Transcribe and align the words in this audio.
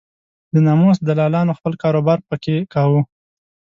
د 0.53 0.55
ناموس 0.67 0.97
دلالانو 1.07 1.57
خپل 1.59 1.73
کار 1.81 1.93
و 1.97 2.01
بار 2.07 2.19
په 2.29 2.35
کې 2.43 2.55
کاوه. 2.73 3.01